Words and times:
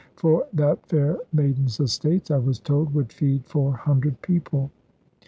For 0.15 0.47
that 0.53 0.83
fair 0.87 1.19
maiden's 1.31 1.79
estates, 1.79 2.31
I 2.31 2.37
was 2.39 2.59
told, 2.59 2.91
would 2.95 3.13
feed 3.13 3.45
four 3.45 3.73
hundred 3.73 4.19
people. 4.23 4.71